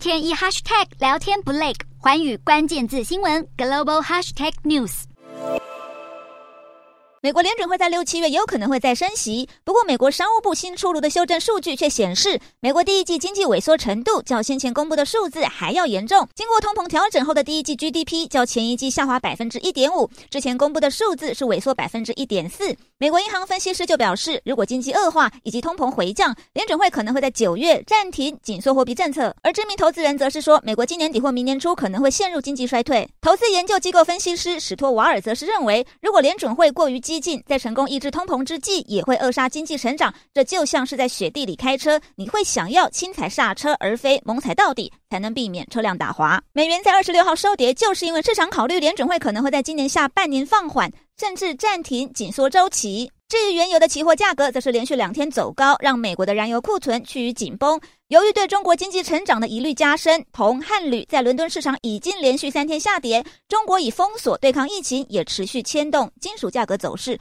[0.00, 5.02] 天一 hashtag 聊天不累，寰宇关键字新闻 global hashtag news。
[7.20, 16.26] 美国联准会在六七月有可能会再升息，不过美国商务部新出炉的修正数据却显示，美国第一季经济萎缩程度较先前公布的数字还要严重。
[16.34, 22.74] 经过通膨调整后的第一季 GDP 较前一季下滑百分之一点五，之前公布的数字是萎缩百分之一点四。
[23.02, 29.34] 美国银行分析师就表示，如果经济恶化以及通膨回降，联准会可能会在九月暂停紧缩货币政策。
[29.42, 33.08] 而知名投资人则是说，美国今年底或明年初可能会陷入经济衰退。
[33.22, 40.12] 投资研究机构分析师史托瓦尔则是认为，如果联准会过于激进，在成功抑制通膨之际，也会扼杀经济成长。
[40.34, 46.40] 这就像是在雪地里开车，你会想要轻踩刹车，而非猛踩到底，才能避免车辆打滑。
[46.52, 53.10] 美元在二十六号收跌，就是因为市场考虑联准会可能会在今年下半年放缓，甚至暂停紧缩周期。
[53.28, 57.80] 至于原油的期货价格，则是连续两天走高，让美国的燃油库存趋于紧绷。
[58.08, 63.24] 由于对中国经济成长的疑虑加深，铜和铝在伦敦市场已经连续三天下跌。
[63.48, 67.16] 中国以封锁对抗疫情，也持续牵动金属价格走势。